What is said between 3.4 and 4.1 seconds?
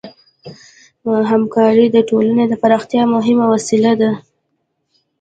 وسیله